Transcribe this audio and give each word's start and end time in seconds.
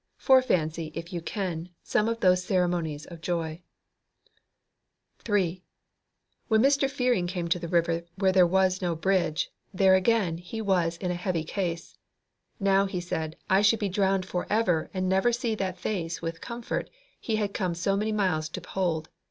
Fore 0.17 0.41
fancy, 0.41 0.91
if 0.95 1.13
you 1.13 1.21
can, 1.21 1.69
some 1.83 2.09
of 2.09 2.21
those 2.21 2.43
ceremonies 2.43 3.05
of 3.05 3.21
joy. 3.21 3.61
3. 5.19 5.61
When 6.47 6.59
Mr. 6.59 6.89
Fearing 6.89 7.27
came 7.27 7.47
to 7.49 7.59
the 7.59 7.67
river 7.67 8.05
where 8.15 8.47
was 8.47 8.81
no 8.81 8.95
bridge, 8.95 9.51
there 9.71 9.93
again 9.93 10.39
he 10.39 10.59
was 10.59 10.97
in 10.97 11.11
a 11.11 11.13
heavy 11.13 11.43
case. 11.43 11.99
Now, 12.59 12.87
he 12.87 12.99
said, 12.99 13.35
he 13.55 13.61
should 13.61 13.77
be 13.77 13.89
drowned 13.89 14.25
for 14.25 14.47
ever 14.49 14.89
and 14.91 15.07
never 15.07 15.31
see 15.31 15.53
that 15.53 15.77
Face 15.77 16.19
with 16.19 16.41
comfort 16.41 16.89
he 17.19 17.35
had 17.35 17.53
come 17.53 17.75
so 17.75 17.95
many 17.95 18.11
miles 18.11 18.49
to 18.49 18.61
behold. 18.61 19.09